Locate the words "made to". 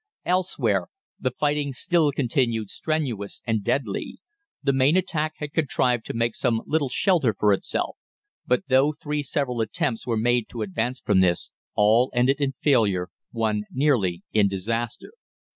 10.17-10.63